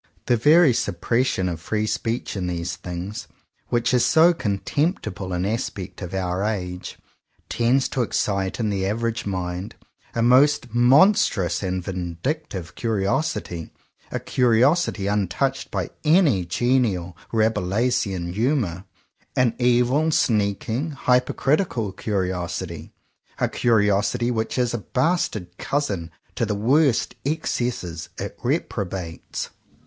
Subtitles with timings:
[0.25, 3.27] The very suppression of free speech in these things,
[3.67, 6.97] which is so contemptible an aspect of our age,
[7.49, 9.75] tends to excite in the average mind
[10.15, 13.69] a most monstrous and vindic tive curiosity;
[14.11, 18.85] a curiosity untouched by any genial Rabelaisian humour;
[19.35, 22.91] an evil, sneak ing, hypocritical curiosity;
[23.37, 29.51] a curiosity which is a bastard cousin to the worst excesses it reprobates.